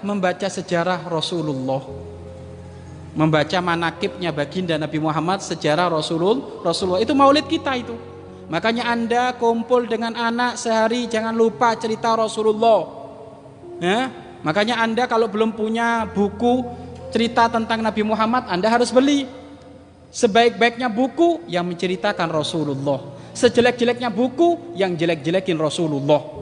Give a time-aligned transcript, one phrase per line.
[0.00, 1.84] membaca sejarah Rasulullah.
[3.12, 6.64] Membaca manakibnya baginda Nabi Muhammad sejarah Rasulullah.
[6.64, 7.92] Rasulullah itu maulid kita itu.
[8.48, 13.04] Makanya Anda kumpul dengan anak sehari jangan lupa cerita Rasulullah.
[13.80, 14.08] Ya,
[14.40, 16.64] makanya Anda kalau belum punya buku
[17.12, 19.28] cerita tentang Nabi Muhammad, Anda harus beli.
[20.12, 23.00] Sebaik-baiknya buku yang menceritakan Rasulullah.
[23.32, 26.41] Sejelek-jeleknya buku yang jelek-jelekin Rasulullah.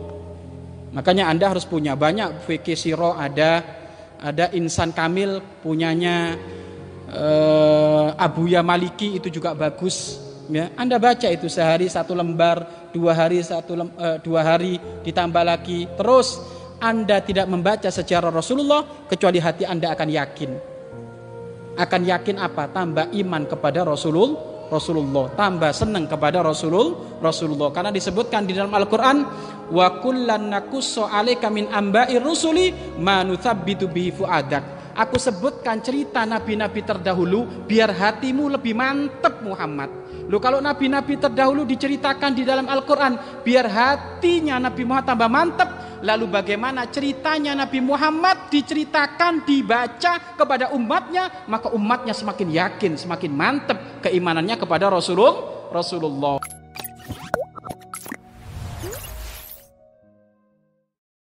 [0.90, 1.94] Makanya Anda harus punya.
[1.94, 3.62] Banyak fikih siro ada
[4.20, 6.34] ada insan kamil punyanya
[7.08, 10.18] uh, Abuya Maliki itu juga bagus
[10.50, 10.74] ya.
[10.74, 15.86] Anda baca itu sehari satu lembar dua hari satu lem, uh, dua hari ditambah lagi.
[15.94, 16.42] Terus
[16.82, 20.50] Anda tidak membaca sejarah Rasulullah kecuali hati Anda akan yakin.
[21.78, 22.66] Akan yakin apa?
[22.66, 25.34] Tambah iman kepada Rasulullah Rasulullah.
[25.34, 27.68] Tambah senang kepada Rasulullah Rasulullah.
[27.74, 29.18] Karena disebutkan di dalam Al-Qur'an
[29.68, 31.66] wa kullan 'alaika min
[32.22, 34.94] rusuli ma nuthabbitu bihi fuadak.
[34.94, 39.88] Aku sebutkan cerita nabi-nabi terdahulu biar hatimu lebih mantep Muhammad.
[40.30, 45.68] Lu kalau nabi-nabi terdahulu diceritakan di dalam Al-Qur'an biar hatinya Nabi Muhammad tambah mantep
[46.00, 53.78] lalu bagaimana ceritanya Nabi Muhammad diceritakan dibaca kepada umatnya maka umatnya semakin yakin semakin mantep
[54.04, 56.40] keimanannya kepada Rasulullah Rasulullah